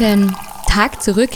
[0.00, 0.34] guten
[0.66, 1.28] Tag zurück.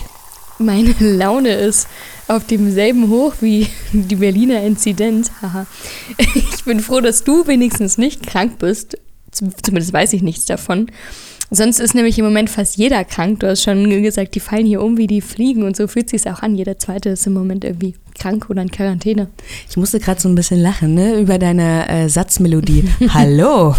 [0.58, 1.86] Meine Laune ist
[2.28, 5.30] auf demselben Hoch wie die Berliner Inzidenz.
[5.42, 5.66] Haha.
[6.34, 8.96] Ich bin froh, dass du wenigstens nicht krank bist.
[9.32, 10.86] Zumindest weiß ich nichts davon.
[11.50, 13.40] Sonst ist nämlich im Moment fast jeder krank.
[13.40, 16.26] Du hast schon gesagt, die fallen hier um wie die Fliegen und so fühlt sich
[16.30, 16.54] auch an.
[16.54, 19.28] Jeder zweite ist im Moment irgendwie krank oder in Quarantäne.
[19.68, 22.84] Ich musste gerade so ein bisschen lachen, ne, über deine äh, Satzmelodie.
[23.10, 23.74] Hallo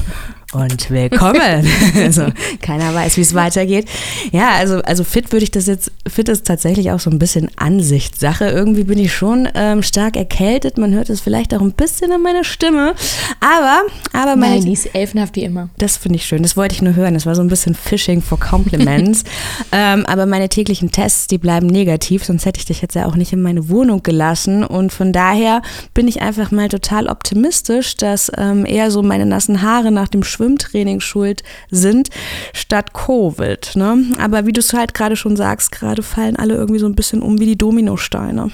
[0.53, 1.67] und willkommen.
[1.95, 2.27] also
[2.61, 3.87] keiner weiß, wie es weitergeht.
[4.31, 7.49] Ja, also, also fit würde ich das jetzt, fit ist tatsächlich auch so ein bisschen
[7.57, 8.45] Ansichtssache.
[8.45, 10.77] Irgendwie bin ich schon ähm, stark erkältet.
[10.77, 12.95] Man hört es vielleicht auch ein bisschen in meiner Stimme.
[13.39, 13.81] Aber,
[14.13, 14.55] aber meine.
[14.55, 15.69] Nein, die ist elfenhaft wie immer.
[15.77, 16.43] Das finde ich schön.
[16.43, 17.15] Das wollte ich nur hören.
[17.15, 19.23] Das war so ein bisschen Fishing for Compliments.
[19.71, 23.15] ähm, aber meine täglichen Tests, die bleiben negativ, sonst hätte ich dich jetzt ja auch
[23.15, 24.63] nicht in meine Wohnung gelassen.
[24.63, 25.61] Und von daher
[25.93, 30.23] bin ich einfach mal total optimistisch, dass ähm, eher so meine nassen Haare nach dem
[30.23, 32.09] Schwimmen Schwimmtraining schuld sind,
[32.53, 33.75] statt Covid.
[33.75, 34.03] Ne?
[34.19, 37.21] Aber wie du es halt gerade schon sagst, gerade fallen alle irgendwie so ein bisschen
[37.21, 38.51] um wie die Dominosteine.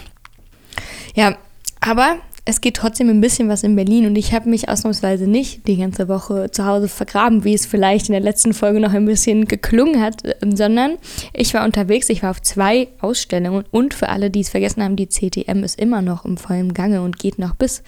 [1.16, 1.38] Ja,
[1.80, 5.68] aber es geht trotzdem ein bisschen was in Berlin und ich habe mich ausnahmsweise nicht
[5.68, 9.06] die ganze Woche zu Hause vergraben, wie es vielleicht in der letzten Folge noch ein
[9.06, 10.98] bisschen geklungen hat, sondern
[11.34, 14.96] ich war unterwegs, ich war auf zwei Ausstellungen und für alle, die es vergessen haben,
[14.96, 17.84] die CTM ist immer noch im vollen Gange und geht noch bis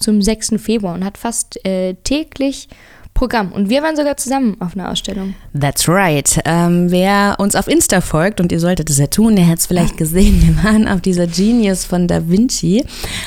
[0.00, 0.54] zum 6.
[0.56, 2.68] Februar und hat fast äh, täglich
[3.14, 3.52] Programm.
[3.52, 5.34] Und wir waren sogar zusammen auf einer Ausstellung.
[5.58, 6.40] That's right.
[6.44, 9.66] Ähm, wer uns auf Insta folgt, und ihr solltet es ja tun, der hat es
[9.66, 12.84] vielleicht gesehen, wir waren auf dieser Genius von Da Vinci,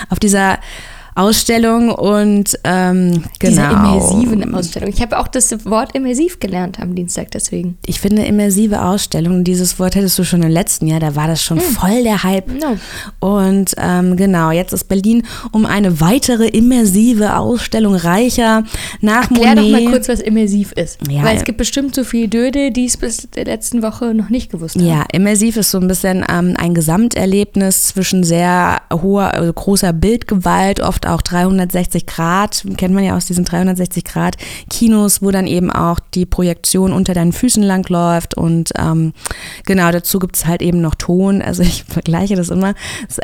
[0.09, 0.59] auf dieser
[1.17, 3.49] Ausstellung und ähm, genau.
[3.49, 4.89] Diese immersiven Ausstellung.
[4.89, 7.77] Ich habe auch das Wort immersiv gelernt am Dienstag deswegen.
[7.87, 11.41] Ich finde immersive Ausstellung, dieses Wort hättest du schon im letzten Jahr, da war das
[11.41, 11.65] schon hm.
[11.65, 12.47] voll der Hype.
[12.47, 12.77] No.
[13.19, 18.63] Und ähm, genau, jetzt ist Berlin um eine weitere immersive Ausstellung reicher
[19.01, 19.73] nach Erklär Monet.
[19.73, 20.99] doch mal kurz, was immersiv ist.
[21.09, 21.23] Ja.
[21.23, 24.51] Weil es gibt bestimmt so viel Döde, die es bis der letzten Woche noch nicht
[24.51, 24.85] gewusst haben.
[24.85, 30.79] Ja, immersiv ist so ein bisschen ähm, ein Gesamterlebnis zwischen sehr hoher, also großer Bildgewalt,
[30.79, 34.37] oft auch 360 Grad, kennt man ja aus diesen 360 Grad
[34.69, 39.13] Kinos, wo dann eben auch die Projektion unter deinen Füßen lang läuft und ähm,
[39.65, 41.41] genau dazu gibt es halt eben noch Ton.
[41.41, 42.73] Also ich vergleiche das immer.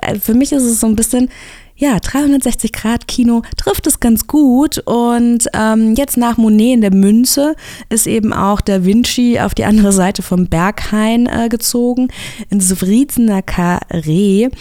[0.01, 1.29] Äh, für mich ist es so ein bisschen
[1.75, 4.77] ja, 360 Grad Kino trifft es ganz gut.
[4.85, 7.55] Und ähm, jetzt nach Monet in der Münze
[7.89, 12.09] ist eben auch Da Vinci auf die andere Seite vom Berghain äh, gezogen,
[12.49, 14.51] ins Vriezener Carré.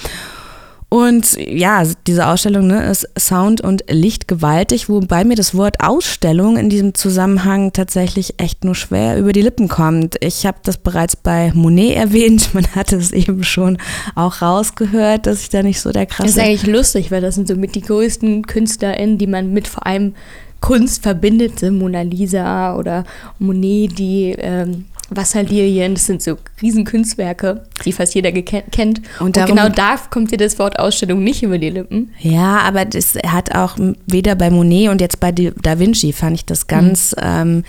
[0.92, 6.58] Und ja, diese Ausstellung ne, ist Sound und Licht gewaltig, wobei mir das Wort Ausstellung
[6.58, 10.16] in diesem Zusammenhang tatsächlich echt nur schwer über die Lippen kommt.
[10.20, 13.78] Ich habe das bereits bei Monet erwähnt, man hatte es eben schon
[14.16, 16.24] auch rausgehört, dass ich da nicht so der krasse...
[16.24, 19.68] Das ist eigentlich lustig, weil das sind so mit die größten KünstlerInnen, die man mit
[19.68, 20.14] vor allem
[20.60, 23.04] Kunst verbindet, Mona Lisa oder
[23.38, 24.84] Monet, die ähm,
[25.16, 29.02] Wasserlilien, das sind so Riesenkunstwerke, die fast jeder kennt.
[29.20, 32.12] Und, darum, und, genau da kommt dir das Wort Ausstellung nicht über die Lippen.
[32.20, 36.44] Ja, aber das hat auch weder bei Monet und jetzt bei Da Vinci fand ich
[36.44, 37.22] das ganz mhm.
[37.22, 37.64] ähm,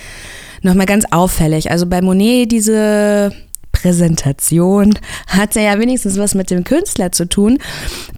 [0.61, 1.71] nochmal ganz auffällig.
[1.71, 3.31] Also bei Monet diese
[3.83, 7.57] Präsentation hat ja wenigstens was mit dem Künstler zu tun.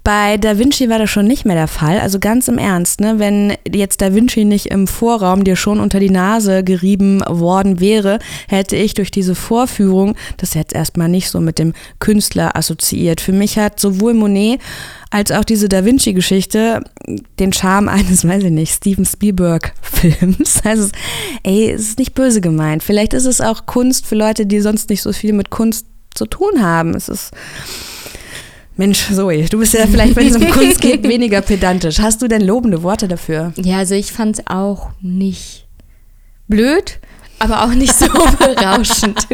[0.04, 1.98] Bei Da Vinci war das schon nicht mehr der Fall.
[1.98, 3.18] Also ganz im Ernst, ne?
[3.18, 8.20] wenn jetzt Da Vinci nicht im Vorraum dir schon unter die Nase gerieben worden wäre,
[8.46, 13.20] hätte ich durch diese Vorführung das jetzt erstmal nicht so mit dem Künstler assoziiert.
[13.20, 14.60] Für mich hat sowohl Monet
[15.10, 16.82] als auch diese Da Vinci-Geschichte
[17.38, 20.60] den Charme eines, weiß ich nicht, Steven Spielberg-Films.
[20.64, 20.88] Also,
[21.44, 22.82] ey, es ist nicht böse gemeint.
[22.82, 26.26] Vielleicht ist es auch Kunst für Leute, die sonst nicht so viel mit Kunst zu
[26.26, 26.94] tun haben.
[26.94, 27.30] Es ist.
[28.76, 32.00] Mensch, Zoe, du bist ja vielleicht, wenn es um Kunst geht, weniger pedantisch.
[32.00, 33.52] Hast du denn lobende Worte dafür?
[33.56, 35.66] Ja, also ich fand es auch nicht
[36.48, 36.98] blöd
[37.38, 38.06] aber auch nicht so
[38.38, 39.26] berauschend.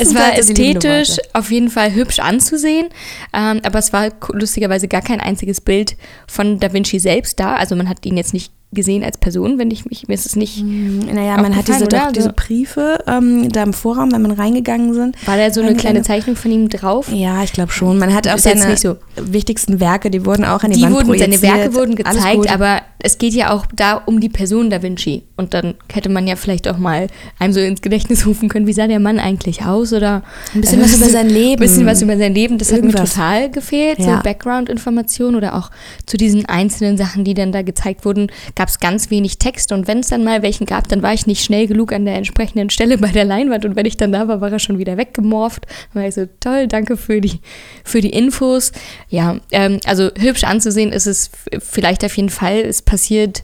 [0.00, 2.88] es war ästhetisch auf jeden Fall hübsch anzusehen,
[3.32, 5.96] ähm, aber es war lustigerweise gar kein einziges Bild
[6.26, 7.56] von Da Vinci selbst da.
[7.56, 10.36] Also man hat ihn jetzt nicht gesehen als Person, wenn ich mich, mir ist es
[10.36, 10.58] nicht.
[10.58, 14.92] Hm, naja, man hat diese, doch, diese Briefe ähm, da im Vorraum, wenn man reingegangen
[14.92, 15.16] sind.
[15.26, 17.08] War da so eine kleine Zeichnung von ihm drauf?
[17.10, 17.98] Ja, ich glaube schon.
[17.98, 18.96] Man hat auch seine so.
[19.16, 21.34] wichtigsten Werke, die wurden auch an die, die Wand wurden, projiziert.
[21.34, 25.24] Seine Werke wurden gezeigt, aber es geht ja auch da um die Person Da Vinci.
[25.36, 27.08] Und dann hätte man ja vielleicht auch mal
[27.38, 30.22] einem so ins Gedächtnis rufen können, wie sah der Mann eigentlich aus oder
[30.54, 31.62] ein bisschen äh, was über sein Leben.
[31.62, 33.00] Ein bisschen was über sein Leben, das Irgendwas.
[33.00, 34.16] hat mir total gefehlt, ja.
[34.16, 35.70] so Background-Informationen oder auch
[36.06, 39.86] zu diesen einzelnen Sachen, die dann da gezeigt wurden, gab es ganz wenig Text und
[39.86, 42.70] wenn es dann mal welchen gab, dann war ich nicht schnell genug an der entsprechenden
[42.70, 45.66] Stelle bei der Leinwand und wenn ich dann da war, war er schon wieder weggemorpht.
[45.92, 47.40] Dann war ich so, toll, danke für die,
[47.84, 48.72] für die Infos.
[49.10, 52.60] Ja, ähm, also hübsch anzusehen ist es vielleicht auf jeden Fall.
[52.60, 53.42] Es passiert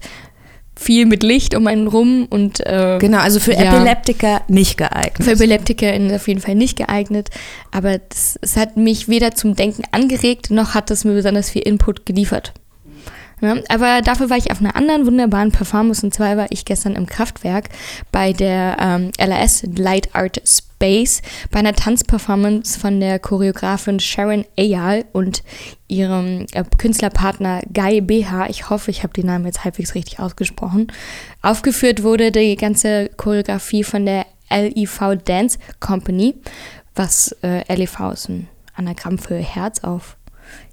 [0.77, 5.25] viel mit Licht um einen rum und äh, genau, also für ja, Epileptiker nicht geeignet.
[5.25, 7.31] Für Epileptiker auf jeden Fall nicht geeignet,
[7.73, 12.07] aber es hat mich weder zum Denken angeregt, noch hat es mir besonders viel Input
[12.07, 12.55] geliefert.
[13.41, 16.95] Ja, aber dafür war ich auf einer anderen wunderbaren Performance und zwar war ich gestern
[16.95, 17.71] im Kraftwerk
[18.13, 20.41] bei der ähm, LAS Light Art
[20.81, 25.43] Space bei einer Tanzperformance von der Choreografin Sharon Ayal und
[25.89, 28.49] ihrem äh, Künstlerpartner Guy BH.
[28.49, 30.91] Ich hoffe, ich habe den Namen jetzt halbwegs richtig ausgesprochen.
[31.43, 36.35] Aufgeführt wurde die ganze Choreografie von der LIV Dance Company,
[36.95, 40.17] was äh, LIV ist ein Anagramm für Herz auf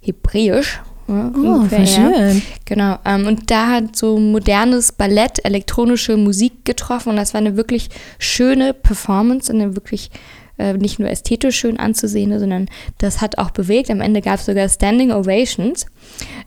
[0.01, 2.41] Hebräisch oh, voll schön.
[2.65, 2.97] Genau.
[3.05, 7.89] Ähm, und da hat so modernes Ballett, elektronische Musik getroffen und das war eine wirklich
[8.19, 10.11] schöne Performance, eine wirklich
[10.57, 12.67] äh, nicht nur ästhetisch schön anzusehen, sondern
[12.97, 13.89] das hat auch bewegt.
[13.91, 15.85] Am Ende gab es sogar Standing Ovations.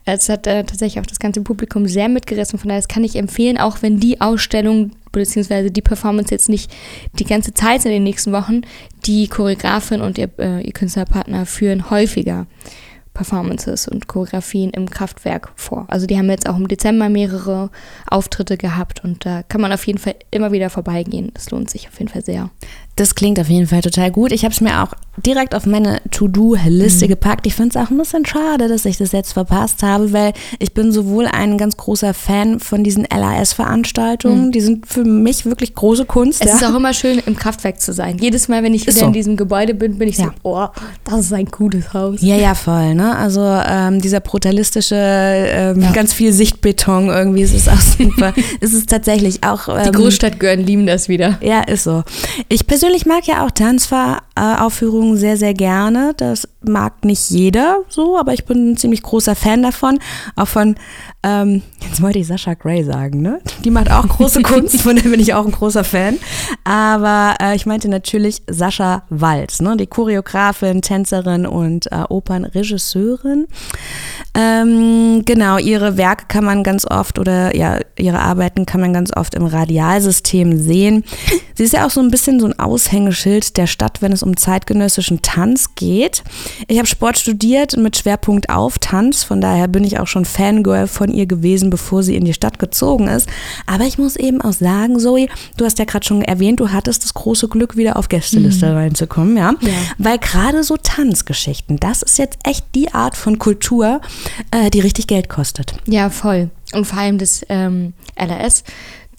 [0.05, 2.59] Es hat äh, tatsächlich auch das ganze Publikum sehr mitgerissen.
[2.59, 5.71] Von daher das kann ich empfehlen, auch wenn die Ausstellung bzw.
[5.71, 6.71] die Performance jetzt nicht
[7.19, 8.62] die ganze Zeit in den nächsten Wochen,
[9.07, 12.47] die Choreografin und ihr, äh, ihr Künstlerpartner führen häufiger
[13.21, 15.85] Performances und Choreografien im Kraftwerk vor.
[15.89, 17.69] Also die haben jetzt auch im Dezember mehrere
[18.11, 21.31] Auftritte gehabt und da kann man auf jeden Fall immer wieder vorbeigehen.
[21.35, 22.49] Das lohnt sich auf jeden Fall sehr.
[22.97, 24.33] Das klingt auf jeden Fall total gut.
[24.33, 24.95] Ich habe es mir auch
[25.25, 27.09] direkt auf meine To-Do-Liste mhm.
[27.09, 27.47] gepackt.
[27.47, 30.75] Ich finde es auch ein bisschen schade, dass ich das jetzt verpasst habe, weil ich
[30.75, 34.47] bin sowohl ein ganz großer Fan von diesen LAS-Veranstaltungen.
[34.47, 34.53] Mhm.
[34.53, 36.45] Die sind für mich wirklich große Kunst.
[36.45, 36.57] Es ja.
[36.57, 38.19] ist auch immer schön, im Kraftwerk zu sein.
[38.19, 39.07] Jedes Mal, wenn ich wieder so.
[39.07, 40.27] in diesem Gebäude bin, bin ich ja.
[40.27, 40.67] so, oh,
[41.05, 42.21] das ist ein gutes Haus.
[42.23, 42.95] Ja, ja, voll.
[42.95, 43.17] Ne?
[43.17, 45.93] Also ähm, dieser brutalistische, ähm, ja.
[45.93, 48.33] ganz viel Sichtbeton irgendwie, es ist auch super.
[48.61, 49.69] es ist tatsächlich auch...
[49.69, 51.39] Ähm, Die Großstadtgehören lieben das wieder.
[51.43, 52.03] Ja, ist so.
[52.49, 53.51] Ich persönlich mag ja auch
[55.11, 56.15] Tanzaufführungen sehr, sehr gerne.
[56.17, 59.99] Das mag nicht jeder so, aber ich bin ein ziemlich großer Fan davon.
[60.37, 60.77] Auch von,
[61.23, 63.41] ähm, jetzt wollte ich Sascha Gray sagen, ne?
[63.65, 66.19] Die macht auch große Kunst, von der bin ich auch ein großer Fan.
[66.65, 69.77] Aber äh, ich meinte natürlich Sascha Walz, ne?
[69.77, 73.47] Die Choreografin, Tänzerin und äh, Opernregisseurin.
[74.35, 79.17] Ähm, genau, ihre Werke kann man ganz oft oder ja, ihre Arbeiten kann man ganz
[79.17, 81.05] oft im Radialsystem sehen.
[81.55, 84.37] Sie ist ja auch so ein bisschen so ein Aushängeschild der Stadt, wenn es um
[84.91, 86.23] zeitgenössischen Tanz geht.
[86.69, 90.87] Ich habe Sport studiert mit Schwerpunkt auf Tanz, von daher bin ich auch schon Fangirl
[90.87, 93.29] von ihr gewesen, bevor sie in die Stadt gezogen ist.
[93.67, 97.05] Aber ich muss eben auch sagen, Zoe, du hast ja gerade schon erwähnt, du hattest
[97.05, 98.77] das große Glück, wieder auf Gästeliste mhm.
[98.77, 99.55] reinzukommen, ja?
[99.61, 99.71] ja.
[99.99, 104.01] Weil gerade so Tanzgeschichten, das ist jetzt echt die Art von Kultur,
[104.51, 105.75] äh, die richtig Geld kostet.
[105.87, 106.51] Ja, voll.
[106.73, 108.65] Und vor allem das ähm, LRS,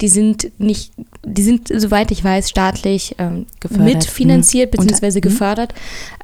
[0.01, 0.91] die sind nicht,
[1.23, 4.87] die sind, soweit ich weiß, staatlich ähm, mitfinanziert mhm.
[4.87, 5.17] bzw.
[5.17, 5.21] Mhm.
[5.21, 5.73] gefördert.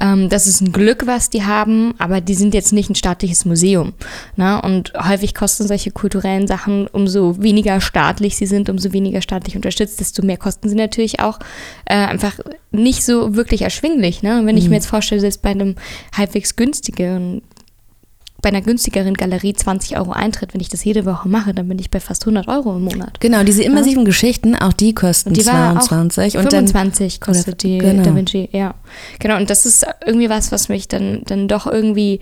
[0.02, 3.46] Ähm, das ist ein Glück, was die haben, aber die sind jetzt nicht ein staatliches
[3.46, 3.94] Museum.
[4.36, 4.60] Ne?
[4.62, 10.00] Und häufig kosten solche kulturellen Sachen, umso weniger staatlich sie sind, umso weniger staatlich unterstützt,
[10.00, 11.40] desto mehr kosten sie natürlich auch
[11.86, 12.40] äh, einfach
[12.72, 14.24] nicht so wirklich erschwinglich.
[14.24, 14.42] Ne?
[14.46, 14.72] wenn ich mhm.
[14.72, 15.76] mir jetzt vorstelle, selbst bei einem
[16.14, 17.44] halbwegs günstigen
[18.42, 21.80] bei einer günstigeren Galerie 20 Euro Eintritt, wenn ich das jede Woche mache, dann bin
[21.80, 23.20] ich bei fast 100 Euro im Monat.
[23.20, 24.06] Genau, diese immersiven ja.
[24.06, 26.38] Geschichten, auch die kosten und die 22.
[26.38, 28.04] und 25 dann, kostet die genau.
[28.04, 28.76] Da Vinci, ja.
[29.20, 32.20] Genau, und das ist irgendwie was, was mich dann, dann doch irgendwie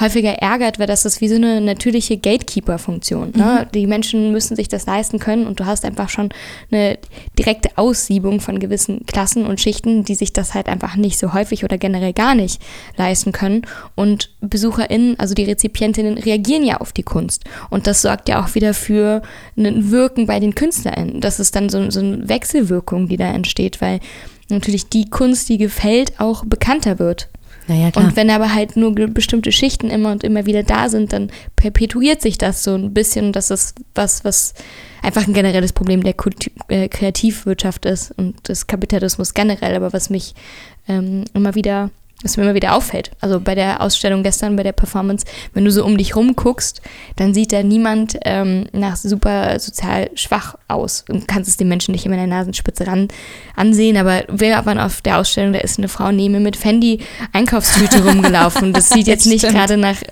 [0.00, 3.32] häufiger ärgert, weil das ist wie so eine natürliche Gatekeeper-Funktion.
[3.34, 3.66] Ne?
[3.66, 3.72] Mhm.
[3.72, 6.30] Die Menschen müssen sich das leisten können und du hast einfach schon
[6.70, 6.98] eine
[7.38, 11.64] direkte Aussiebung von gewissen Klassen und Schichten, die sich das halt einfach nicht so häufig
[11.64, 12.62] oder generell gar nicht
[12.96, 13.62] leisten können.
[13.96, 17.44] Und BesucherInnen, also die Rezipientinnen, reagieren ja auf die Kunst.
[17.70, 19.22] Und das sorgt ja auch wieder für
[19.56, 21.20] ein Wirken bei den KünstlerInnen.
[21.20, 24.00] Das ist dann so, so eine Wechselwirkung, die da entsteht, weil
[24.48, 27.28] natürlich die Kunst, die gefällt, auch bekannter wird.
[27.66, 27.90] Naja.
[27.96, 32.22] Und wenn aber halt nur bestimmte Schichten immer und immer wieder da sind, dann perpetuiert
[32.22, 33.32] sich das so ein bisschen.
[33.32, 34.54] Das ist was, was
[35.02, 40.08] einfach ein generelles Problem der Kultur, äh, Kreativwirtschaft ist und des Kapitalismus generell, aber was
[40.08, 40.34] mich
[40.88, 41.90] ähm, immer wieder
[42.22, 43.12] was mir immer wieder auffällt.
[43.20, 46.82] Also bei der Ausstellung gestern, bei der Performance, wenn du so um dich rum guckst,
[47.16, 51.04] dann sieht da niemand ähm, nach super sozial schwach aus.
[51.06, 53.08] Du kannst es den Menschen nicht immer in der Nasenspitze ran
[53.54, 57.00] ansehen, aber wer man auf der Ausstellung, da ist eine Frau neben mit Fendi
[57.32, 58.72] Einkaufstüte rumgelaufen.
[58.72, 60.02] Das sieht jetzt nicht gerade nach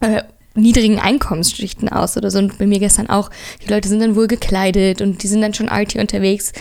[0.00, 0.22] äh,
[0.54, 2.38] niedrigen Einkommensschichten aus oder so.
[2.38, 3.30] Und bei mir gestern auch,
[3.64, 6.52] die Leute sind dann wohl gekleidet und die sind dann schon arty unterwegs.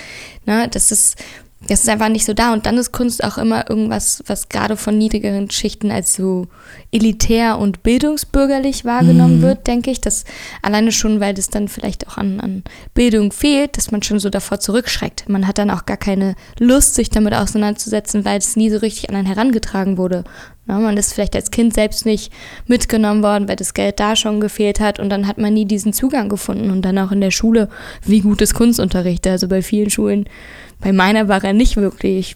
[0.46, 1.18] Na, das ist
[1.68, 2.54] das ist einfach nicht so da.
[2.54, 6.48] Und dann ist Kunst auch immer irgendwas, was gerade von niedrigeren Schichten als so
[6.92, 9.42] elitär und bildungsbürgerlich wahrgenommen mhm.
[9.42, 10.00] wird, denke ich.
[10.00, 10.24] Dass
[10.62, 12.64] alleine schon, weil das dann vielleicht auch an, an
[12.94, 15.28] Bildung fehlt, dass man schon so davor zurückschreckt.
[15.28, 19.10] Man hat dann auch gar keine Lust, sich damit auseinanderzusetzen, weil es nie so richtig
[19.10, 20.24] an einen herangetragen wurde.
[20.70, 22.32] Ja, man ist vielleicht als Kind selbst nicht
[22.68, 25.94] mitgenommen worden, weil das Geld da schon gefehlt hat und dann hat man nie diesen
[25.94, 27.70] Zugang gefunden und dann auch in der Schule,
[28.06, 29.26] wie gut ist Kunstunterricht?
[29.26, 30.26] Also bei vielen Schulen,
[30.80, 32.36] bei meiner war er nicht wirklich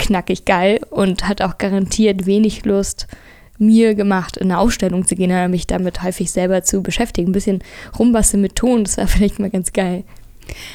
[0.00, 3.06] knackig geil und hat auch garantiert wenig Lust,
[3.58, 7.28] mir gemacht, in eine Ausstellung zu gehen mich damit häufig selber zu beschäftigen.
[7.28, 7.62] Ein bisschen
[7.96, 10.02] rumbasteln mit Ton, das war vielleicht mal ganz geil.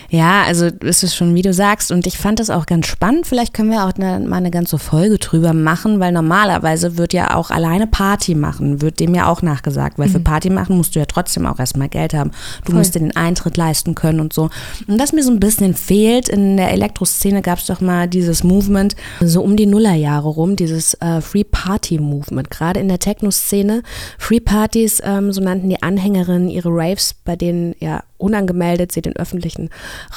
[0.10, 3.28] Ja, also es ist schon, wie du sagst, und ich fand das auch ganz spannend.
[3.28, 7.36] Vielleicht können wir auch eine, mal eine ganze Folge drüber machen, weil normalerweise wird ja
[7.36, 10.14] auch alleine Party machen, wird dem ja auch nachgesagt, weil mhm.
[10.14, 12.32] für Party machen musst du ja trotzdem auch erstmal Geld haben.
[12.64, 12.80] Du Voll.
[12.80, 14.50] musst dir den Eintritt leisten können und so.
[14.88, 18.44] Und was mir so ein bisschen fehlt, in der Elektroszene gab es doch mal dieses
[18.44, 22.50] Movement, so um die Nullerjahre rum, dieses äh, Free Party Movement.
[22.50, 23.84] Gerade in der Techno-Szene,
[24.18, 29.16] Free Parties, ähm, so nannten die Anhängerinnen ihre Raves, bei denen ja unangemeldet sie den
[29.16, 29.57] öffentlichen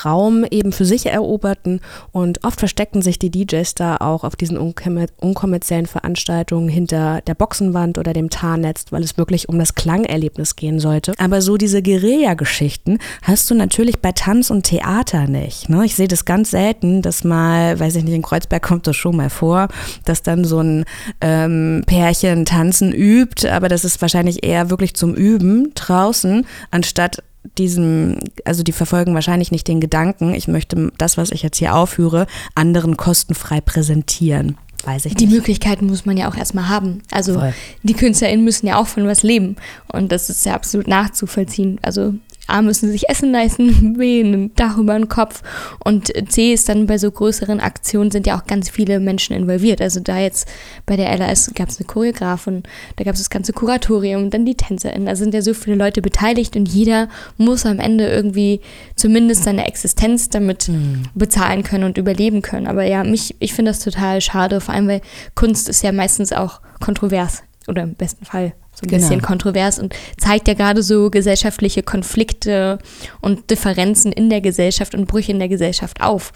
[0.04, 1.80] Raum eben für sich eroberten
[2.12, 7.98] und oft versteckten sich die DJs da auch auf diesen unkommerziellen Veranstaltungen hinter der Boxenwand
[7.98, 11.12] oder dem Tarnnetz, weil es wirklich um das Klangerlebnis gehen sollte.
[11.18, 15.68] Aber so diese Guerilla-Geschichten hast du natürlich bei Tanz und Theater nicht.
[15.68, 15.84] Ne?
[15.84, 19.16] Ich sehe das ganz selten, dass mal, weiß ich nicht, in Kreuzberg kommt das schon
[19.16, 19.68] mal vor,
[20.04, 20.84] dass dann so ein
[21.20, 27.22] ähm, Pärchen tanzen übt, aber das ist wahrscheinlich eher wirklich zum Üben draußen, anstatt
[27.58, 31.74] diesem, also die verfolgen wahrscheinlich nicht den Gedanken, ich möchte das, was ich jetzt hier
[31.74, 34.56] aufführe, anderen kostenfrei präsentieren.
[34.84, 35.34] Weiß ich die nicht.
[35.34, 37.02] Möglichkeiten muss man ja auch erstmal haben.
[37.10, 37.52] Also Voll.
[37.82, 39.56] die KünstlerInnen müssen ja auch von was leben.
[39.92, 41.78] Und das ist ja absolut nachzuvollziehen.
[41.82, 42.14] Also
[42.50, 45.42] A müssen sie sich Essen leisten, B ein Dach über den Kopf
[45.84, 49.80] und C ist dann bei so größeren Aktionen sind ja auch ganz viele Menschen involviert.
[49.80, 50.48] Also da jetzt
[50.86, 52.62] bei der LAS gab es eine Choreografin,
[52.96, 56.02] da gab es das ganze Kuratorium, dann die TänzerInnen, da sind ja so viele Leute
[56.02, 58.60] beteiligt und jeder muss am Ende irgendwie
[58.96, 61.04] zumindest seine Existenz damit mhm.
[61.14, 62.66] bezahlen können und überleben können.
[62.66, 65.00] Aber ja, mich, ich finde das total schade, vor allem weil
[65.34, 69.02] Kunst ist ja meistens auch kontrovers oder im besten Fall so ein genau.
[69.02, 72.78] bisschen kontrovers und zeigt ja gerade so gesellschaftliche Konflikte
[73.20, 76.32] und Differenzen in der Gesellschaft und Brüche in der Gesellschaft auf.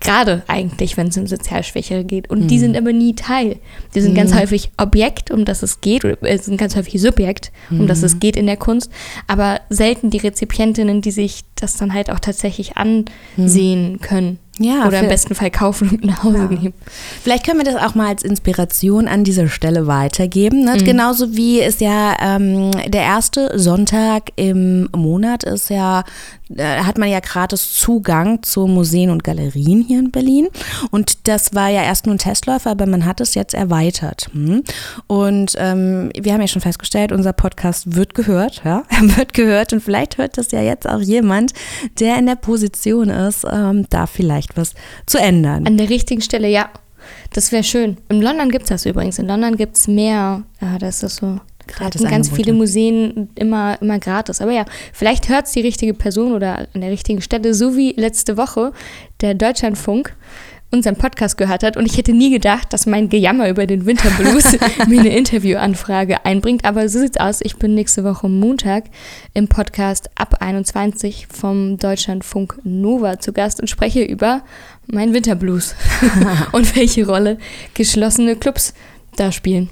[0.00, 2.30] Gerade eigentlich, wenn es um sozial Schwächere geht.
[2.30, 2.48] Und mhm.
[2.48, 3.56] die sind aber nie Teil.
[3.94, 4.16] Die sind mhm.
[4.16, 7.86] ganz häufig Objekt, um das es geht, oder äh, sind ganz häufig Subjekt, um mhm.
[7.86, 8.90] das es geht in der Kunst,
[9.26, 14.38] aber selten die Rezipientinnen, die sich das dann halt auch tatsächlich ansehen können.
[14.58, 16.46] Ja, Oder im besten Fall kaufen und nach Hause ja.
[16.46, 16.74] nehmen.
[17.22, 20.64] Vielleicht können wir das auch mal als Inspiration an dieser Stelle weitergeben.
[20.64, 20.74] Ne?
[20.74, 20.84] Mhm.
[20.84, 26.04] Genauso wie es ja ähm, der erste Sonntag im Monat ist ja
[26.56, 30.48] äh, hat man ja gratis Zugang zu Museen und Galerien hier in Berlin.
[30.90, 34.28] Und das war ja erst nur ein Testläufer, aber man hat es jetzt erweitert.
[34.32, 34.62] Hm?
[35.06, 39.72] Und ähm, wir haben ja schon festgestellt, unser Podcast wird gehört, ja, wird gehört.
[39.72, 41.52] Und vielleicht hört das ja jetzt auch jemand,
[42.00, 44.74] der in der Position ist, ähm, da vielleicht was
[45.06, 45.66] zu ändern.
[45.66, 46.70] An der richtigen Stelle, ja.
[47.32, 47.96] Das wäre schön.
[48.08, 49.18] In London gibt es das übrigens.
[49.18, 53.98] In London gibt es mehr, ja, das ist so Gratis ganz viele Museen immer, immer
[53.98, 54.40] gratis.
[54.40, 57.92] Aber ja, vielleicht hört es die richtige Person oder an der richtigen Stelle, so wie
[57.92, 58.72] letzte Woche
[59.20, 60.14] der Deutschlandfunk
[60.72, 64.56] unseren Podcast gehört hat und ich hätte nie gedacht, dass mein Gejammer über den Winterblues
[64.88, 66.64] mir eine Interviewanfrage einbringt.
[66.64, 67.40] Aber so sieht's aus.
[67.42, 68.84] Ich bin nächste Woche Montag
[69.34, 74.42] im Podcast ab 21 vom Deutschlandfunk Nova zu Gast und spreche über
[74.86, 75.74] meinen Winterblues
[76.52, 77.36] und welche Rolle
[77.74, 78.72] geschlossene Clubs
[79.16, 79.68] da spielen.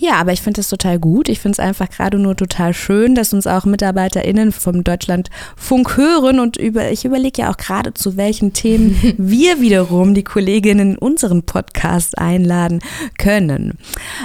[0.00, 1.28] Ja, aber ich finde es total gut.
[1.28, 6.40] Ich finde es einfach gerade nur total schön, dass uns auch MitarbeiterInnen vom Deutschlandfunk hören
[6.40, 10.98] und über, ich überlege ja auch gerade, zu welchen Themen wir wiederum die Kolleginnen in
[10.98, 12.80] unseren Podcast einladen
[13.18, 13.76] können.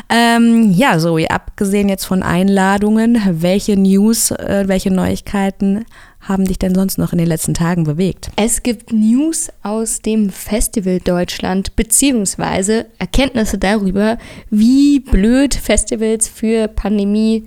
[0.08, 5.84] Ähm, ja, so, abgesehen jetzt von Einladungen, welche News, äh, welche Neuigkeiten
[6.28, 8.30] haben dich denn sonst noch in den letzten Tagen bewegt?
[8.36, 14.18] Es gibt News aus dem Festival Deutschland, beziehungsweise Erkenntnisse darüber,
[14.50, 17.46] wie blöd Festivals für Pandemie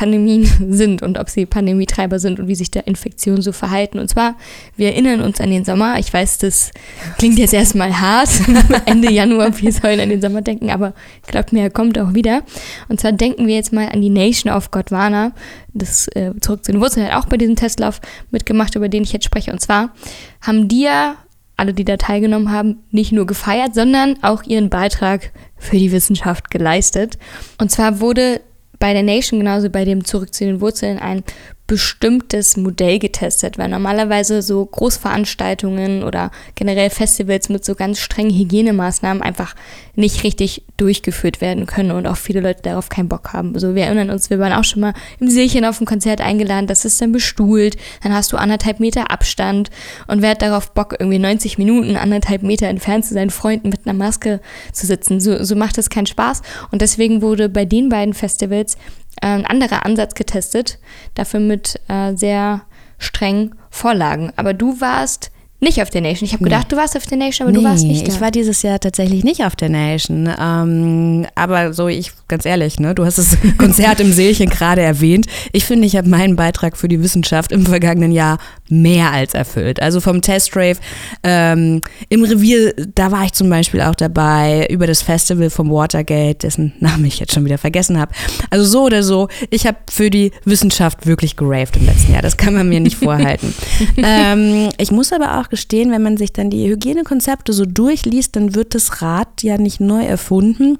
[0.00, 3.98] Pandemien sind und ob sie Pandemietreiber sind und wie sich da Infektionen so verhalten.
[3.98, 4.34] Und zwar,
[4.74, 5.98] wir erinnern uns an den Sommer.
[5.98, 6.70] Ich weiß, das
[7.18, 8.30] klingt jetzt erstmal hart,
[8.86, 10.94] Ende Januar, wir sollen an den Sommer denken, aber
[11.26, 12.44] glaubt mir, er kommt auch wieder.
[12.88, 15.32] Und zwar denken wir jetzt mal an die Nation of Gondwana.
[15.74, 19.12] Das äh, zurück zu den Wurzeln hat auch bei diesem Testlauf mitgemacht, über den ich
[19.12, 19.52] jetzt spreche.
[19.52, 19.92] Und zwar
[20.40, 21.16] haben die ja
[21.58, 26.50] alle, die da teilgenommen haben, nicht nur gefeiert, sondern auch ihren Beitrag für die Wissenschaft
[26.50, 27.18] geleistet.
[27.58, 28.40] Und zwar wurde
[28.80, 31.22] bei der Nation genauso bei dem Zurück zu den Wurzeln ein
[31.70, 39.22] bestimmtes Modell getestet, weil normalerweise so Großveranstaltungen oder generell Festivals mit so ganz strengen Hygienemaßnahmen
[39.22, 39.54] einfach
[39.94, 43.56] nicht richtig durchgeführt werden können und auch viele Leute darauf keinen Bock haben.
[43.56, 46.66] So, wir erinnern uns, wir waren auch schon mal im Seelchen auf ein Konzert eingeladen,
[46.66, 49.70] das ist dann bestuhlt, dann hast du anderthalb Meter Abstand
[50.08, 53.86] und wer hat darauf Bock, irgendwie 90 Minuten anderthalb Meter entfernt zu seinen Freunden mit
[53.86, 54.40] einer Maske
[54.72, 55.20] zu sitzen.
[55.20, 58.76] So, so macht das keinen Spaß und deswegen wurde bei den beiden Festivals
[59.20, 60.78] äh, ein anderer Ansatz getestet,
[61.14, 62.62] dafür mit äh, sehr
[62.98, 64.32] strengen Vorlagen.
[64.36, 66.26] Aber du warst nicht auf der Nation.
[66.26, 66.68] Ich habe gedacht, nee.
[66.70, 68.12] du warst auf der Nation, aber nee, du warst nicht da.
[68.12, 70.28] Ich war dieses Jahr tatsächlich nicht auf der Nation.
[70.38, 75.26] Ähm, aber so, ich, ganz ehrlich, ne, du hast das Konzert im Seelchen gerade erwähnt.
[75.52, 78.38] Ich finde, ich habe meinen Beitrag für die Wissenschaft im vergangenen Jahr
[78.70, 79.82] mehr als erfüllt.
[79.82, 80.78] Also vom Testrave
[81.22, 86.38] ähm, im Revier, da war ich zum Beispiel auch dabei, über das Festival vom Watergate,
[86.46, 88.12] dessen Namen ich jetzt schon wieder vergessen habe.
[88.50, 92.22] Also so oder so, ich habe für die Wissenschaft wirklich geraved im letzten Jahr.
[92.22, 93.54] Das kann man mir nicht vorhalten.
[93.96, 98.54] ähm, ich muss aber auch gestehen, wenn man sich dann die Hygienekonzepte so durchliest, dann
[98.54, 100.78] wird das Rad ja nicht neu erfunden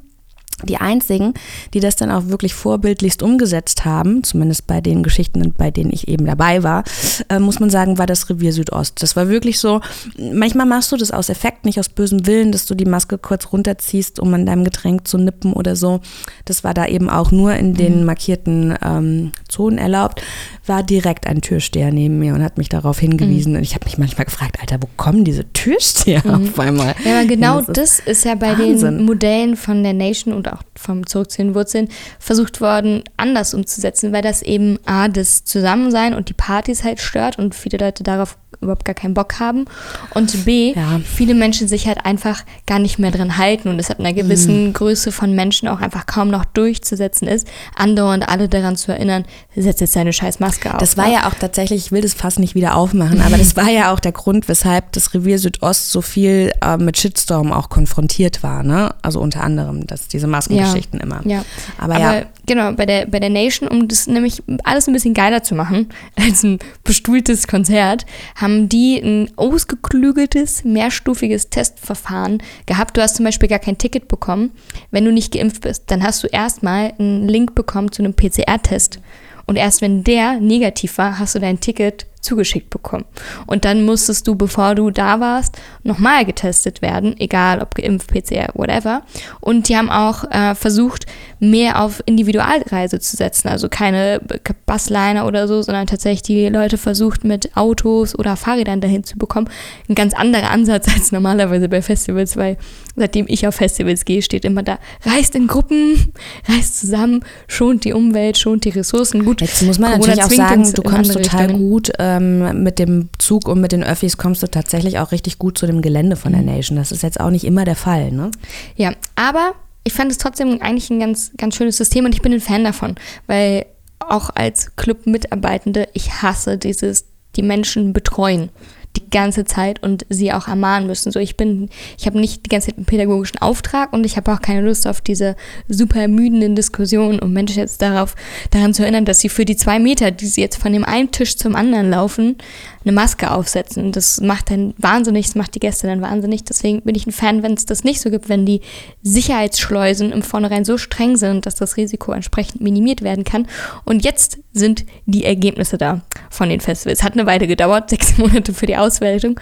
[0.64, 1.34] die einzigen,
[1.74, 6.08] die das dann auch wirklich vorbildlichst umgesetzt haben, zumindest bei den Geschichten, bei denen ich
[6.08, 6.84] eben dabei war,
[7.28, 9.02] äh, muss man sagen, war das Revier Südost.
[9.02, 9.80] Das war wirklich so,
[10.18, 13.52] manchmal machst du das aus Effekt, nicht aus bösem Willen, dass du die Maske kurz
[13.52, 16.00] runterziehst, um an deinem Getränk zu nippen oder so.
[16.44, 18.06] Das war da eben auch nur in den mhm.
[18.06, 20.22] markierten ähm, Zonen erlaubt.
[20.66, 23.52] War direkt ein Türsteher neben mir und hat mich darauf hingewiesen.
[23.52, 23.58] Mhm.
[23.58, 26.48] Und ich habe mich manchmal gefragt, Alter, wo kommen diese Türsteher mhm.
[26.48, 26.94] auf einmal?
[27.04, 28.98] Ja, genau das, das ist ja bei Wahnsinn.
[28.98, 31.88] den Modellen von der Nation und auch vom Zurück zu den Wurzeln
[32.18, 37.38] versucht worden, anders umzusetzen, weil das eben A, das Zusammensein und die Partys halt stört
[37.38, 39.64] und viele Leute darauf überhaupt gar keinen Bock haben.
[40.12, 41.00] Und B, ja.
[41.04, 44.68] viele Menschen sich halt einfach gar nicht mehr dran halten und es hat einer gewissen
[44.68, 44.72] mhm.
[44.72, 49.24] Größe von Menschen auch einfach kaum noch durchzusetzen ist, andauernd alle daran zu erinnern,
[49.56, 50.78] setz jetzt deine scheiß Maske auf.
[50.78, 51.14] Das war ne?
[51.14, 54.00] ja auch tatsächlich, ich will das fast nicht wieder aufmachen, aber das war ja auch
[54.00, 58.94] der Grund, weshalb das Revier Südost so viel äh, mit Shitstorm auch konfrontiert war, ne?
[59.02, 61.04] Also unter anderem, dass diese Maskengeschichten ja.
[61.04, 61.20] immer.
[61.26, 61.44] Ja.
[61.78, 62.26] Aber, aber ja.
[62.46, 65.88] Genau, bei der, bei der Nation, um das nämlich alles ein bisschen geiler zu machen
[66.16, 72.96] als ein bestuhltes Konzert, haben die ein ausgeklügeltes, mehrstufiges Testverfahren gehabt.
[72.96, 74.52] Du hast zum Beispiel gar kein Ticket bekommen,
[74.90, 75.84] wenn du nicht geimpft bist.
[75.88, 79.00] Dann hast du erstmal einen Link bekommen zu einem PCR-Test.
[79.46, 83.04] Und erst wenn der negativ war, hast du dein Ticket zugeschickt bekommen.
[83.46, 88.50] Und dann musstest du, bevor du da warst, nochmal getestet werden, egal ob geimpft, PCR,
[88.54, 89.02] whatever.
[89.40, 91.06] Und die haben auch äh, versucht,
[91.38, 93.48] mehr auf Individualreise zu setzen.
[93.48, 94.20] Also keine
[94.66, 99.48] Busliner oder so, sondern tatsächlich die Leute versucht, mit Autos oder Fahrrädern dahin zu bekommen.
[99.88, 102.56] Ein ganz anderer Ansatz als normalerweise bei Festivals, weil
[102.96, 106.12] seitdem ich auf Festivals gehe, steht immer da, reist in Gruppen,
[106.48, 109.24] reist zusammen, schont die Umwelt, schont die Ressourcen.
[109.24, 111.70] Gut, Jetzt muss man Corona natürlich auch sagen, du kommst total Richtungen.
[111.70, 115.58] gut ähm, mit dem Zug und mit den Öffis kommst du tatsächlich auch richtig gut
[115.58, 116.48] zu dem Gelände von der mhm.
[116.48, 116.76] Nation.
[116.76, 118.30] Das ist jetzt auch nicht immer der Fall, ne?
[118.76, 122.32] Ja, aber ich fand es trotzdem eigentlich ein ganz, ganz schönes System und ich bin
[122.32, 122.96] ein Fan davon,
[123.26, 123.66] weil
[123.98, 128.50] auch als Club-Mitarbeitende, ich hasse dieses, die Menschen betreuen
[128.96, 131.12] die ganze Zeit und sie auch ermahnen müssen.
[131.12, 134.32] So, ich bin, ich habe nicht die ganze Zeit einen pädagogischen Auftrag und ich habe
[134.32, 135.36] auch keine Lust auf diese
[135.68, 138.14] super ermüdenden Diskussionen, um Menschen jetzt darauf,
[138.50, 141.10] daran zu erinnern, dass sie für die zwei Meter, die sie jetzt von dem einen
[141.10, 142.36] Tisch zum anderen laufen,
[142.84, 143.92] eine Maske aufsetzen.
[143.92, 146.44] Das macht dann wahnsinnig, das macht die Gäste dann wahnsinnig.
[146.44, 148.62] Deswegen bin ich ein Fan, wenn es das nicht so gibt, wenn die
[149.02, 153.46] Sicherheitsschleusen im Vornherein so streng sind, dass das Risiko entsprechend minimiert werden kann.
[153.84, 157.02] Und jetzt sind die Ergebnisse da von den Festivals.
[157.02, 159.38] Hat eine Weile gedauert, sechs Monate für die Auswertung.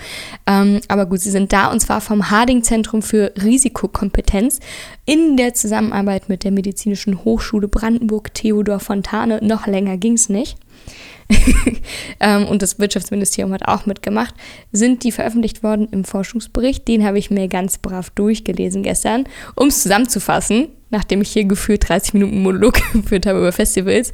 [0.47, 4.59] Ähm, aber gut, sie sind da und zwar vom Harding-Zentrum für Risikokompetenz
[5.05, 9.39] in der Zusammenarbeit mit der Medizinischen Hochschule Brandenburg Theodor Fontane.
[9.43, 10.59] Noch länger ging es nicht.
[12.21, 14.35] ähm, und das Wirtschaftsministerium hat auch mitgemacht,
[14.73, 16.89] sind die veröffentlicht worden im Forschungsbericht.
[16.89, 19.25] Den habe ich mir ganz brav durchgelesen gestern.
[19.55, 24.13] Um es zusammenzufassen, nachdem ich hier gefühlt 30 Minuten Monolog geführt habe über Festivals,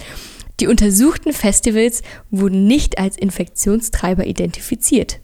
[0.60, 5.20] die untersuchten Festivals wurden nicht als Infektionstreiber identifiziert.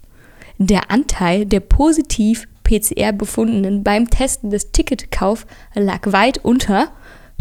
[0.59, 6.93] Der Anteil der positiv PCR-Befundenen beim Testen des Ticketkauf lag weit unter,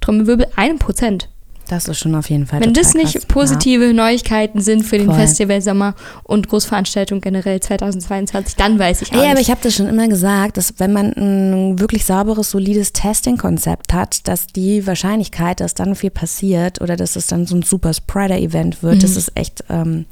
[0.01, 1.29] Trommelwirbel, einem Prozent.
[1.69, 2.61] Das ist schon auf jeden Fall.
[2.61, 3.25] Wenn das nicht krass.
[3.27, 3.93] positive ja.
[3.93, 5.15] Neuigkeiten sind für den Voll.
[5.15, 9.15] Festivalsommer und Großveranstaltungen generell 2022, dann weiß ich auch.
[9.15, 9.31] Ja, nicht.
[9.31, 13.93] aber ich habe das schon immer gesagt, dass wenn man ein wirklich sauberes, solides Testing-Konzept
[13.93, 17.93] hat, dass die Wahrscheinlichkeit, dass dann viel passiert oder dass es dann so ein super
[17.93, 18.99] Spreader-Event wird, mhm.
[19.01, 19.63] das ist echt.
[19.69, 20.05] Ähm,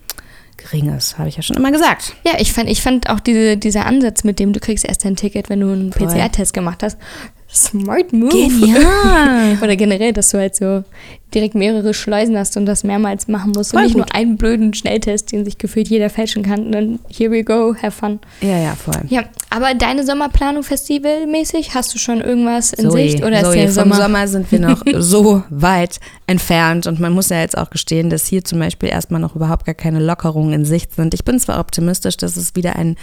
[0.58, 2.13] gering ist, habe ich ja schon immer gesagt.
[2.26, 5.15] Ja, ich fand, ich fand auch diese, dieser Ansatz, mit dem du kriegst erst dein
[5.15, 6.98] Ticket, wenn du einen PCR-Test gemacht hast,
[7.52, 8.30] Smart Move.
[8.30, 9.58] Genial.
[9.62, 10.84] Oder generell, dass du halt so
[11.34, 14.06] direkt mehrere Schleusen hast und das mehrmals machen musst Voll und nicht gut.
[14.06, 16.68] nur einen blöden Schnelltest, den sich gefühlt jeder fälschen kann.
[16.68, 18.20] Und dann, here we go, have fun.
[18.42, 19.02] Ja, ja, voll.
[19.10, 23.24] Ja, aber deine Sommerplanung festivalmäßig, hast du schon irgendwas in Zoe, Sicht?
[23.24, 23.96] Oder ist Zoe, der vom Sommer?
[23.96, 28.26] Sommer sind wir noch so weit entfernt und man muss ja jetzt auch gestehen, dass
[28.26, 31.14] hier zum Beispiel erstmal noch überhaupt gar keine Lockerungen in Sicht sind.
[31.14, 32.96] Ich bin zwar optimistisch, dass es wieder einen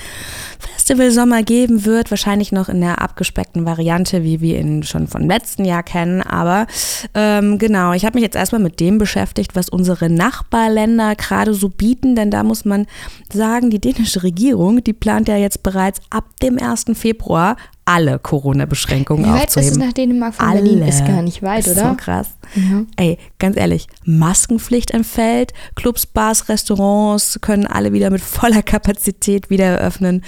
[0.58, 5.64] Festivalsommer geben wird, wahrscheinlich noch in der abgespeckten Variante, wie wir ihn schon vom letzten
[5.64, 6.66] Jahr kennen, aber
[7.14, 11.68] ähm, genau, ich habe mich jetzt erstmal mit dem beschäftigt, was unsere Nachbarländer gerade so
[11.68, 12.86] bieten, denn da muss man
[13.32, 16.86] sagen, die dänische Regierung, die plant ja jetzt bereits ab dem 1.
[16.94, 19.86] Februar alle Corona-Beschränkungen Wie weit ist es aufzuheben.
[19.86, 20.82] nach Dänemark von Berlin?
[20.82, 21.90] Ist gar nicht weit, ist oder?
[21.90, 22.28] So krass.
[22.54, 22.86] Mhm.
[22.96, 29.64] Ey, ganz ehrlich, Maskenpflicht entfällt, Clubs, Bars, Restaurants können alle wieder mit voller Kapazität wieder
[29.66, 30.22] eröffnen.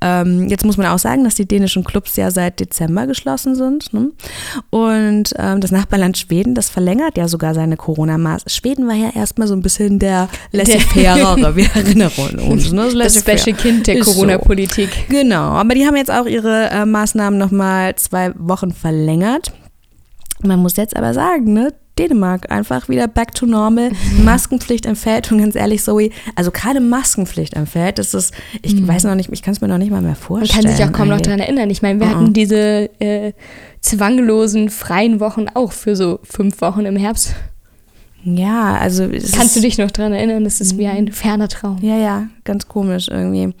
[0.00, 3.92] Ähm, jetzt muss man auch sagen, dass die dänischen Clubs ja seit Dezember geschlossen sind.
[3.92, 4.10] Ne?
[4.70, 8.48] Und ähm, das Nachbarland Schweden, das verlängert ja sogar seine Corona-Maßnahmen.
[8.48, 12.10] Schweden war ja erstmal so ein bisschen der laissez-faire, wir erinnern
[12.48, 12.72] uns.
[12.72, 12.84] Ne?
[12.84, 13.38] Das Laissez-faire.
[13.38, 14.12] Special Kind der Ist so.
[14.12, 14.88] Corona-Politik.
[15.08, 19.52] Genau, aber die haben jetzt auch ihre äh, Maßnahmen nochmal zwei Wochen verlängert.
[20.42, 21.74] Man muss jetzt aber sagen, ne?
[21.98, 23.90] Dänemark einfach wieder back to normal.
[24.24, 28.32] Maskenpflicht entfällt und ganz ehrlich, Zoe, also gerade Maskenpflicht entfällt, das ist,
[28.62, 30.64] ich weiß noch nicht, ich kann es mir noch nicht mal mehr Man vorstellen.
[30.64, 31.70] kann sich auch kaum noch daran erinnern.
[31.70, 33.32] Ich meine, wir hatten diese äh,
[33.80, 37.34] zwanglosen freien Wochen auch für so fünf Wochen im Herbst.
[38.24, 40.42] Ja, also es Kannst du dich noch daran erinnern?
[40.42, 41.78] Das ist wie ein ferner Traum.
[41.80, 43.54] Ja, ja, ganz komisch irgendwie.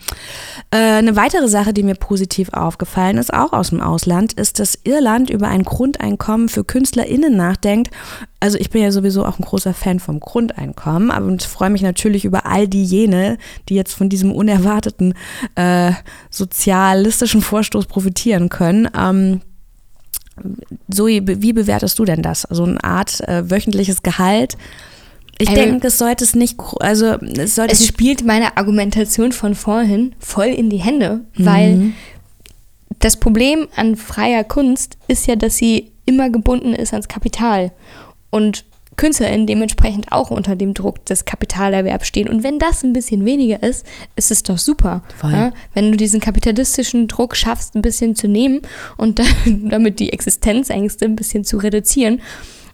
[0.72, 4.78] Äh, eine weitere Sache, die mir positiv aufgefallen ist, auch aus dem Ausland, ist, dass
[4.82, 7.90] Irland über ein Grundeinkommen für KünstlerInnen nachdenkt.
[8.40, 11.82] Also ich bin ja sowieso auch ein großer Fan vom Grundeinkommen, aber und freue mich
[11.82, 15.14] natürlich über all die jene, die jetzt von diesem unerwarteten
[15.54, 15.92] äh,
[16.30, 18.88] sozialistischen Vorstoß profitieren können.
[18.96, 19.40] Ähm,
[20.90, 22.46] Zoe, wie bewertest du denn das?
[22.50, 24.56] So eine Art äh, wöchentliches Gehalt?
[25.38, 29.54] Ich Ähm, denke, es sollte es nicht, also es sollte Es spielt meine Argumentation von
[29.54, 31.92] vorhin voll in die Hände, weil
[32.98, 37.70] das Problem an freier Kunst ist ja, dass sie immer gebunden ist ans Kapital.
[38.30, 38.64] Und
[38.98, 42.28] KünstlerInnen dementsprechend auch unter dem Druck des Kapitalerwerbs stehen.
[42.28, 45.02] Und wenn das ein bisschen weniger ist, ist es doch super.
[45.22, 45.52] Ja?
[45.72, 48.60] Wenn du diesen kapitalistischen Druck schaffst, ein bisschen zu nehmen
[48.98, 49.26] und dann,
[49.70, 52.20] damit die Existenzängste ein bisschen zu reduzieren,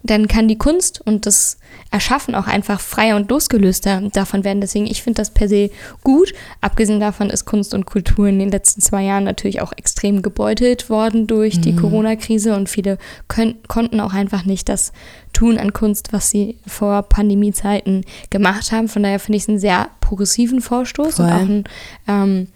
[0.05, 1.57] dann kann die Kunst und das
[1.91, 4.61] Erschaffen auch einfach freier und losgelöster davon werden.
[4.61, 5.69] Deswegen, ich finde das per se
[6.03, 6.33] gut.
[6.61, 10.89] Abgesehen davon ist Kunst und Kultur in den letzten zwei Jahren natürlich auch extrem gebeutelt
[10.89, 14.91] worden durch die Corona-Krise und viele können, konnten auch einfach nicht das
[15.33, 18.87] tun an Kunst, was sie vor Pandemiezeiten gemacht haben.
[18.87, 21.25] Von daher finde ich es einen sehr progressiven Vorstoß Voll.
[21.25, 21.63] und auch ein,
[22.07, 22.47] ähm,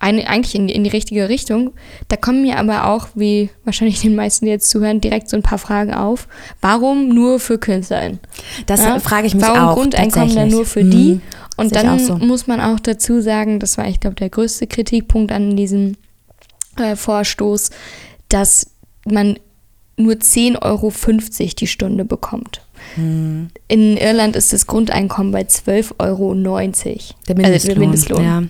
[0.00, 1.72] eine, eigentlich in, in die richtige Richtung.
[2.08, 5.42] Da kommen mir aber auch, wie wahrscheinlich den meisten, die jetzt zuhören, direkt so ein
[5.42, 6.28] paar Fragen auf.
[6.60, 8.20] Warum nur für KünstlerInnen?
[8.66, 8.98] Das Ja?
[9.00, 9.74] frage ich mich Warum auch.
[9.74, 10.90] Grundeinkommen dann nur für Mhm.
[10.90, 11.20] die?
[11.56, 12.16] Und Sehe dann so.
[12.16, 15.96] muss man auch dazu sagen, das war, ich glaube, der größte Kritikpunkt an diesem
[16.76, 17.70] äh, Vorstoß,
[18.28, 18.70] dass
[19.04, 19.38] man
[19.96, 20.92] nur 10,50 Euro
[21.58, 22.62] die Stunde bekommt.
[22.96, 23.48] Mhm.
[23.68, 26.34] In Irland ist das Grundeinkommen bei 12,90 Euro.
[26.34, 27.52] Der Mindestlohn.
[27.52, 28.24] Also der Mindestlohn.
[28.24, 28.42] Ja.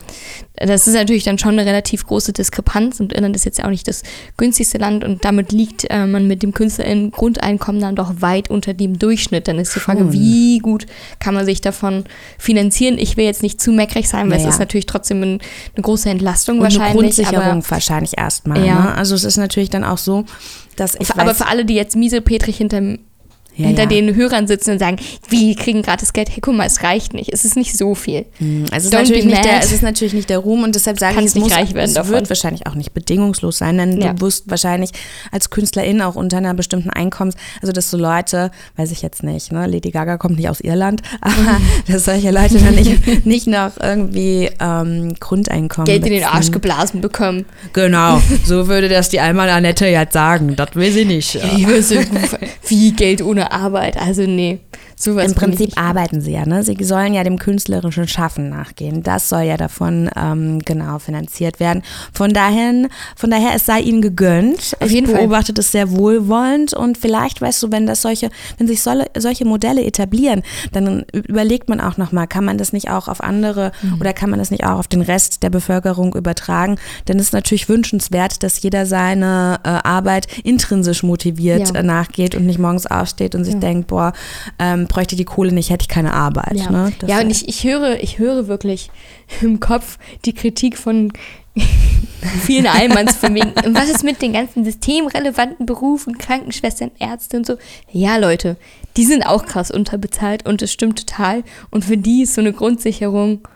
[0.66, 3.86] Das ist natürlich dann schon eine relativ große Diskrepanz und Irland ist jetzt auch nicht
[3.86, 4.02] das
[4.36, 8.98] günstigste Land und damit liegt äh, man mit dem KünstlerInnen-Grundeinkommen dann doch weit unter dem
[8.98, 9.46] Durchschnitt.
[9.46, 10.86] Dann ist die Frage, wie gut
[11.20, 12.04] kann man sich davon
[12.38, 12.98] finanzieren?
[12.98, 14.48] Ich will jetzt nicht zu meckrig sein, weil Naja.
[14.48, 15.40] es ist natürlich trotzdem ein,
[15.76, 17.14] eine große Entlastung Und eine wahrscheinlich.
[17.14, 18.64] Grundsicherung aber, wahrscheinlich erstmal.
[18.64, 18.80] Ja.
[18.80, 18.94] Ne?
[18.94, 20.24] Also es ist natürlich dann auch so,
[20.76, 22.98] dass ich aber weiß, für alle, die jetzt miesepetrig hinterm
[23.58, 23.88] Ja, hinter ja.
[23.88, 24.96] den Hörern sitzen und sagen,
[25.28, 26.30] wie kriegen gratis Geld?
[26.30, 27.32] Hey, guck mal, es reicht nicht.
[27.32, 28.24] Es ist nicht so viel.
[28.38, 31.12] Hm, Es ist, natürlich nicht der, es ist natürlich nicht der Ruhm und deshalb sage
[31.12, 32.12] ich, Kannst es, nicht muss, reich werden es davon.
[32.12, 34.12] wird wahrscheinlich auch nicht bedingungslos sein, denn Ja.
[34.12, 34.90] du wirst wahrscheinlich
[35.32, 39.50] als Künstlerin auch unter einer bestimmten Einkommens, also dass so Leute, weiß ich jetzt nicht,
[39.52, 43.72] ne, Lady Gaga kommt nicht aus Irland, aber dass solche Leute dann nicht, nicht noch
[43.82, 47.44] irgendwie ähm, Grundeinkommen Geld in den Arsch geblasen bekommen.
[47.72, 51.34] Genau, so würde das die Alma Annette jetzt sagen, das will sie nicht.
[51.34, 52.10] Ich nicht,
[52.68, 53.96] wie Geld ohne Arbeit.
[53.96, 54.60] Also nee,
[54.98, 55.78] sowas Im ich Prinzip nicht.
[55.78, 56.62] arbeiten sie ja, ne?
[56.62, 59.02] Sie sollen ja dem künstlerischen Schaffen nachgehen.
[59.02, 61.82] Das soll ja davon ähm, genau finanziert werden.
[62.12, 64.76] Von daher, von daher, es sei ihnen gegönnt.
[64.80, 65.20] Auf ich jeden Fall.
[65.20, 69.44] beobachte das sehr wohlwollend und vielleicht, weißt du, wenn das solche, wenn sich solle, solche
[69.44, 74.00] Modelle etablieren, dann überlegt man auch nochmal, kann man das nicht auch auf andere Mhm.
[74.00, 76.76] oder kann man das nicht auch auf den Rest der Bevölkerung übertragen?
[77.06, 81.80] Denn es ist natürlich wünschenswert, dass jeder seine äh, Arbeit intrinsisch motiviert Ja.
[81.80, 83.60] äh, nachgeht und nicht morgens aufsteht und sich Ja.
[83.60, 84.12] denkt, boah,
[84.58, 86.56] ähm, bräuchte die Kohle nicht, hätte ich keine Arbeit.
[86.56, 86.92] Ja, Ne?
[87.06, 88.90] Ja und ich, ich, höre, ich höre wirklich
[89.40, 91.12] im Kopf die Kritik von
[92.42, 97.46] vielen Allmanns von wegen, und was ist mit den ganzen systemrelevanten Berufen, Krankenschwestern, Ärzte und
[97.46, 97.56] so?
[97.90, 98.56] Ja, Leute,
[98.96, 101.42] die sind auch krass unterbezahlt und das stimmt total.
[101.70, 103.46] Und für die ist so eine Grundsicherung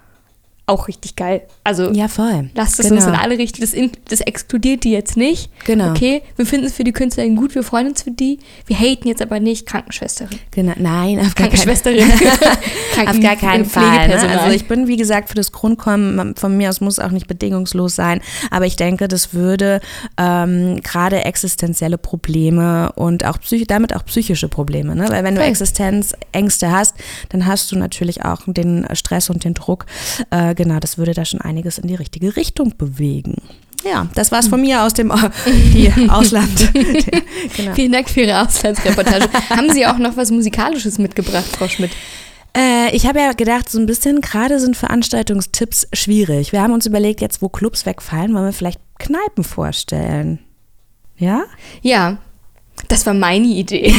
[0.73, 1.43] auch richtig geil.
[1.65, 2.51] Also ja, voll.
[2.55, 3.01] lasst es genau.
[3.01, 3.61] uns in alle richten.
[3.61, 5.51] Das, in, das exkludiert die jetzt nicht.
[5.65, 5.91] Genau.
[5.91, 8.39] Okay, wir finden es für die Künstlerin gut, wir freuen uns für die.
[8.67, 10.39] Wir haten jetzt aber nicht Krankenschwesterin.
[10.51, 10.73] Genau.
[10.77, 12.11] Nein, auf gar keinen Krankenschwesterin.
[13.07, 14.09] Auf gar keinen Fall.
[14.09, 14.41] Ne?
[14.41, 17.27] Also ich bin, wie gesagt, für das Grundkommen, von mir aus muss es auch nicht
[17.27, 19.81] bedingungslos sein, aber ich denke, das würde
[20.19, 25.09] ähm, gerade existenzielle Probleme und auch psych damit auch psychische Probleme, ne?
[25.09, 25.43] weil wenn du.
[25.53, 26.95] Existenzängste hast,
[27.29, 29.87] dann hast du natürlich auch den Stress und den Druck.
[30.31, 33.37] Äh, genau, das würde da schon einiges in die richtige Richtung bewegen.
[33.85, 35.13] Ja, das war's von mir aus dem
[35.47, 36.73] die Ausland.
[37.57, 37.75] genau.
[37.75, 39.29] Vielen Dank für Ihre Auslandsreportage.
[39.51, 41.91] Haben Sie auch noch was Musikalisches mitgebracht, Frau Schmidt?
[42.57, 46.53] Äh, ich habe ja gedacht, so ein bisschen gerade sind Veranstaltungstipps schwierig.
[46.53, 50.39] Wir haben uns überlegt, jetzt wo Clubs wegfallen, wollen wir vielleicht Kneipen vorstellen.
[51.17, 51.45] Ja?
[51.81, 52.19] Ja,
[52.89, 53.95] das war meine Idee.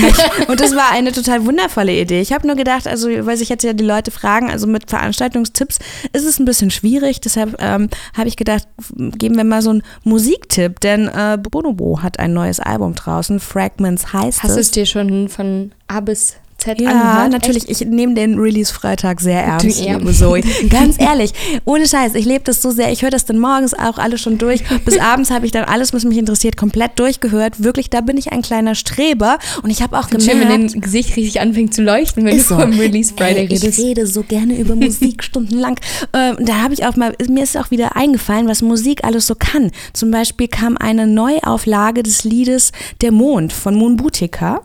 [0.47, 2.21] Und das war eine total wundervolle Idee.
[2.21, 5.79] Ich habe nur gedacht, also, weil sich jetzt ja die Leute fragen, also mit Veranstaltungstipps
[6.11, 7.21] ist es ein bisschen schwierig.
[7.21, 12.19] Deshalb ähm, habe ich gedacht, geben wir mal so einen Musiktipp, denn äh, Bonobo hat
[12.19, 14.67] ein neues Album draußen, Fragments heißt Hast du es.
[14.67, 17.31] es dir schon von A bis Z Ja, angehört?
[17.31, 17.69] natürlich.
[17.69, 19.97] Ich nehme den Release-Freitag sehr ernst, Ja.
[19.97, 20.41] liebe Zoe.
[20.69, 21.33] Ganz ehrlich,
[21.65, 22.91] ohne Scheiß, ich lebe das so sehr.
[22.91, 24.63] Ich höre das dann morgens auch alles schon durch.
[24.85, 27.63] Bis abends habe ich dann alles, was mich interessiert, komplett durchgehört.
[27.63, 29.37] Wirklich, da bin ich ein kleiner Streber.
[29.61, 30.21] Und ich habe auch Echt?
[30.21, 32.57] Schön, wenn gemerkt, dein Gesicht richtig anfängt zu leuchten, wenn du so.
[32.57, 33.79] vom Release Friday Ey, ich redest.
[33.79, 35.75] rede so gerne über Musik stundenlang.
[36.13, 39.35] Ähm, da habe ich auch mal, mir ist auch wieder eingefallen, was Musik alles so
[39.35, 39.71] kann.
[39.93, 42.71] Zum Beispiel kam eine Neuauflage des Liedes
[43.01, 44.61] Der Mond von Moon Boutica.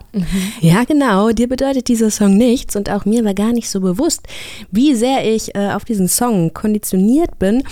[0.60, 1.30] Ja, genau.
[1.30, 4.26] Dir bedeutet dieser Song nichts und auch mir war gar nicht so bewusst,
[4.70, 7.62] wie sehr ich äh, auf diesen Song konditioniert bin.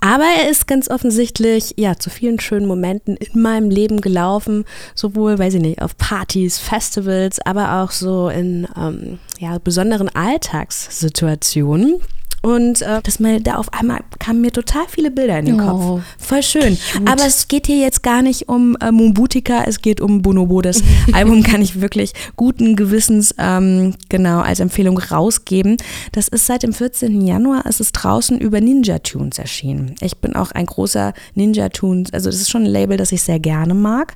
[0.00, 5.38] Aber er ist ganz offensichtlich ja zu vielen schönen Momenten in meinem Leben gelaufen, sowohl,
[5.38, 12.00] weiß ich nicht, auf Partys, Festivals, aber auch so in ähm, ja, besonderen Alltagssituationen.
[12.42, 15.66] Und äh, das mal da auf einmal kamen mir total viele Bilder in den Oh,
[15.66, 16.02] Kopf.
[16.18, 16.78] Voll schön.
[17.04, 20.62] Aber es geht hier jetzt gar nicht um äh, Mumbutika, es geht um Bonobo.
[20.62, 25.76] Das Album kann ich wirklich guten Gewissens ähm, genau als Empfehlung rausgeben.
[26.12, 27.20] Das ist seit dem 14.
[27.26, 29.94] Januar, es ist draußen über Ninja Tunes erschienen.
[30.00, 33.20] Ich bin auch ein großer Ninja Tunes, also das ist schon ein Label, das ich
[33.20, 34.14] sehr gerne mag.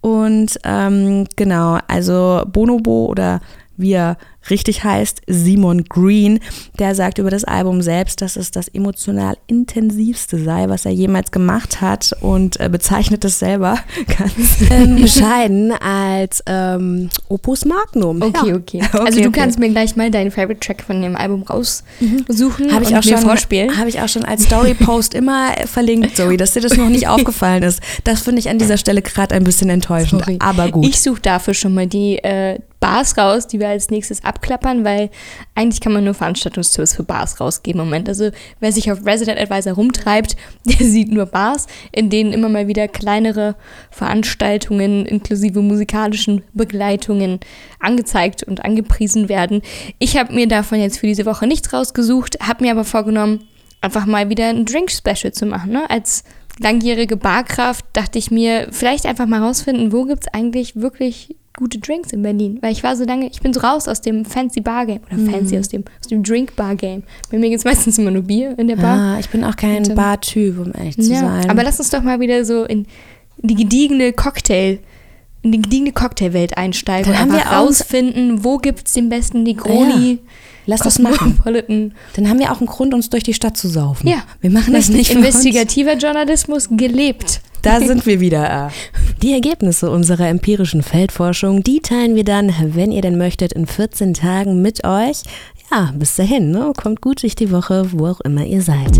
[0.00, 3.40] Und ähm, genau, also Bonobo oder
[3.76, 4.16] wie er
[4.48, 6.38] richtig heißt, Simon Green,
[6.78, 11.32] der sagt über das Album selbst, dass es das emotional intensivste sei, was er jemals
[11.32, 13.78] gemacht hat und äh, bezeichnet es selber
[14.18, 18.22] ganz ähm, bescheiden als ähm, Opus Magnum.
[18.22, 18.54] Okay, Ja.
[18.54, 18.82] okay.
[18.92, 22.90] Also du kannst mir gleich mal deinen Favorite Track von dem Album raussuchen habe ich
[22.90, 23.76] und auch schon vorspielen.
[23.78, 27.62] habe ich auch schon als Story-Post immer verlinkt, Zoe, dass dir das noch nicht aufgefallen
[27.64, 27.80] ist.
[28.04, 30.36] Das finde ich an dieser Stelle gerade ein bisschen enttäuschend, Sorry.
[30.40, 30.86] aber gut.
[30.86, 35.10] Ich suche dafür schon mal die äh, Bars raus, die wir als nächstes abklappern, weil
[35.56, 38.08] eigentlich kann man nur Veranstaltungstipps für Bars rausgeben im Moment.
[38.08, 42.68] Also wer sich auf Resident Advisor rumtreibt, der sieht nur Bars, in denen immer mal
[42.68, 43.56] wieder kleinere
[43.90, 47.40] Veranstaltungen inklusive musikalischen Begleitungen
[47.80, 49.62] angezeigt und angepriesen werden.
[49.98, 53.48] Ich habe mir davon jetzt für diese Woche nichts rausgesucht, habe mir aber vorgenommen,
[53.80, 55.72] einfach mal wieder ein Drink-Special zu machen.
[55.72, 55.90] Ne?
[55.90, 56.22] Als
[56.60, 61.78] langjährige Barkraft dachte ich mir, vielleicht einfach mal rausfinden, wo gibt es eigentlich wirklich gute
[61.78, 62.58] Drinks in Berlin.
[62.60, 65.30] Weil ich war so lange, ich bin so raus aus dem Fancy Bar Game oder
[65.30, 67.02] Fancy aus dem, aus dem Drink Bar Game.
[67.30, 68.98] Bei mir gibt es meistens immer nur Bier in der Bar.
[68.98, 71.50] ah, ich bin auch kein ähm, Bartyp, um ehrlich zu ja, sein.
[71.50, 72.86] aber lass uns doch mal wieder so in
[73.38, 74.78] die gediegene Cocktail,
[75.42, 79.42] in die gediegene Cocktailwelt einsteigen Dann und haben wir rausfinden, wo gibt es den besten
[79.42, 80.20] Negroni,
[80.66, 81.40] Lass das machen.
[81.44, 84.08] Dann haben wir auch einen Grund, uns durch die Stadt zu saufen.
[84.08, 84.24] Ja.
[84.40, 85.12] Wir machen das nicht.
[85.12, 87.40] Investigativer Journalismus gelebt.
[87.66, 88.68] Da sind wir wieder.
[88.68, 88.70] Äh.
[89.22, 94.14] Die Ergebnisse unserer empirischen Feldforschung, die teilen wir dann, wenn ihr denn möchtet, in 14
[94.14, 95.22] Tagen mit euch.
[95.72, 96.72] Ja, bis dahin, ne?
[96.80, 98.98] kommt gut durch die Woche, wo auch immer ihr seid.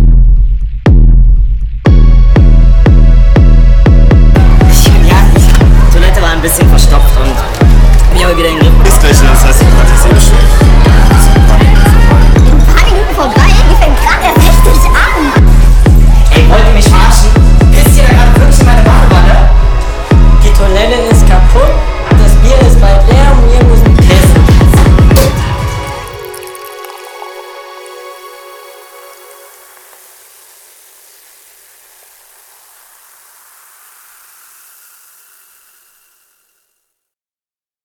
[5.06, 8.88] Ja, die Toilette war ein bisschen verstopft und mich aber wieder in den Griff.
[8.88, 10.32] Ist gleich, das heißt, ich hatte es.
[12.42, 15.54] Ein paar Minuten vorbei, die fängt gerade richtig an.
[16.34, 17.15] Ey, wollt ihr mich verarschen?
[20.56, 21.05] 所以呢？